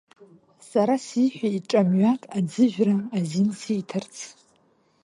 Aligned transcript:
Сара 0.69 0.95
сиҳәеит 1.05 1.63
ҿамҩак 1.71 2.21
аӡыжәра 2.37 2.95
азин 3.17 3.47
сиҭарц. 3.59 4.15